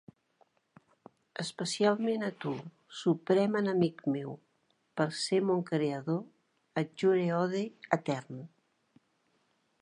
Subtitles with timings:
[1.43, 2.53] Especialment a tu,
[3.01, 4.33] suprem enemic meu,
[5.01, 6.19] per ser mon creador,
[6.83, 7.63] et jure odi
[8.01, 8.43] etern.